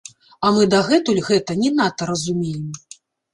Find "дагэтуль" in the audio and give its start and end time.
0.73-1.19